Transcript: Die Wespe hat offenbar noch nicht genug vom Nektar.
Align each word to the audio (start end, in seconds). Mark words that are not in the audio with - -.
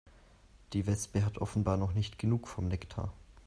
Die 0.73 0.87
Wespe 0.87 1.23
hat 1.23 1.37
offenbar 1.37 1.77
noch 1.77 1.93
nicht 1.93 2.17
genug 2.17 2.47
vom 2.47 2.67
Nektar. 2.67 3.13